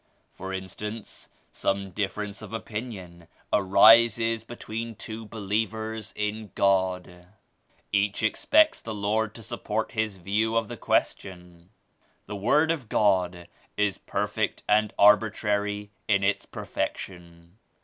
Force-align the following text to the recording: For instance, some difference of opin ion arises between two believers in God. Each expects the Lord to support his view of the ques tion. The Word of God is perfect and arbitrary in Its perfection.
For 0.33 0.51
instance, 0.51 1.29
some 1.51 1.91
difference 1.91 2.41
of 2.41 2.53
opin 2.55 2.91
ion 2.91 3.27
arises 3.53 4.43
between 4.43 4.95
two 4.95 5.27
believers 5.27 6.11
in 6.15 6.49
God. 6.55 7.27
Each 7.91 8.23
expects 8.23 8.81
the 8.81 8.95
Lord 8.95 9.35
to 9.35 9.43
support 9.43 9.91
his 9.91 10.17
view 10.17 10.57
of 10.57 10.69
the 10.69 10.77
ques 10.77 11.15
tion. 11.19 11.69
The 12.25 12.35
Word 12.35 12.71
of 12.71 12.89
God 12.89 13.47
is 13.77 13.99
perfect 13.99 14.63
and 14.67 14.91
arbitrary 14.97 15.91
in 16.07 16.23
Its 16.23 16.47
perfection. 16.47 17.59